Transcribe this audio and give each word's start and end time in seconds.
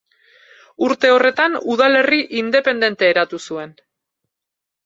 Urte 0.85 1.11
horretan, 1.15 1.59
udalerri 1.75 2.19
independente 2.41 3.11
eratu 3.15 3.41
zuen. 3.51 3.77